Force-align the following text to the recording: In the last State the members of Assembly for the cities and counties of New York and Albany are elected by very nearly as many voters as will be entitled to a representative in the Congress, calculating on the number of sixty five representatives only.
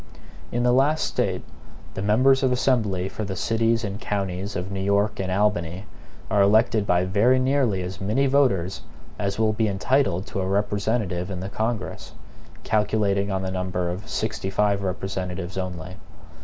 In 0.51 0.63
the 0.63 0.71
last 0.73 1.05
State 1.05 1.43
the 1.93 2.01
members 2.01 2.41
of 2.41 2.51
Assembly 2.51 3.07
for 3.07 3.23
the 3.23 3.35
cities 3.35 3.83
and 3.83 4.01
counties 4.01 4.55
of 4.55 4.71
New 4.71 4.79
York 4.81 5.19
and 5.19 5.31
Albany 5.31 5.85
are 6.27 6.41
elected 6.41 6.87
by 6.87 7.05
very 7.05 7.37
nearly 7.37 7.83
as 7.83 8.01
many 8.01 8.25
voters 8.25 8.81
as 9.19 9.37
will 9.37 9.53
be 9.53 9.67
entitled 9.67 10.25
to 10.25 10.41
a 10.41 10.47
representative 10.47 11.29
in 11.29 11.39
the 11.39 11.49
Congress, 11.49 12.13
calculating 12.63 13.29
on 13.31 13.43
the 13.43 13.51
number 13.51 13.91
of 13.91 14.09
sixty 14.09 14.49
five 14.49 14.81
representatives 14.81 15.55
only. 15.55 15.97